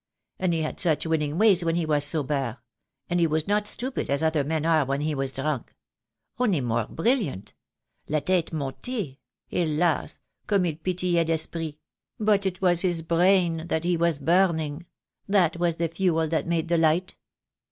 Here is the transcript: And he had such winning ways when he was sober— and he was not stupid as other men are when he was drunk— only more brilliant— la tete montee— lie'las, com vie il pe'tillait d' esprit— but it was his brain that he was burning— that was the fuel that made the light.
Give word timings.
And 0.39 0.51
he 0.51 0.63
had 0.63 0.79
such 0.79 1.05
winning 1.05 1.37
ways 1.37 1.63
when 1.63 1.75
he 1.75 1.85
was 1.85 2.03
sober— 2.03 2.57
and 3.11 3.19
he 3.19 3.27
was 3.27 3.47
not 3.47 3.67
stupid 3.67 4.09
as 4.09 4.23
other 4.23 4.43
men 4.43 4.65
are 4.65 4.83
when 4.83 5.01
he 5.01 5.13
was 5.13 5.31
drunk— 5.31 5.75
only 6.39 6.59
more 6.59 6.87
brilliant— 6.87 7.53
la 8.09 8.19
tete 8.19 8.51
montee— 8.51 9.19
lie'las, 9.51 10.17
com 10.47 10.63
vie 10.63 10.69
il 10.69 10.75
pe'tillait 10.77 11.27
d' 11.27 11.29
esprit— 11.33 11.77
but 12.29 12.47
it 12.47 12.63
was 12.63 12.81
his 12.81 13.03
brain 13.03 13.67
that 13.67 13.83
he 13.83 13.95
was 13.95 14.17
burning— 14.17 14.87
that 15.37 15.57
was 15.57 15.75
the 15.75 15.87
fuel 15.87 16.27
that 16.27 16.47
made 16.47 16.67
the 16.67 16.79
light. 16.79 17.15